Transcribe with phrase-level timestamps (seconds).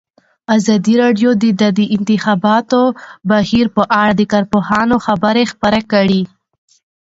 [0.55, 2.81] ازادي راډیو د د انتخاباتو
[3.29, 6.21] بهیر په اړه د کارپوهانو خبرې خپرې کړي.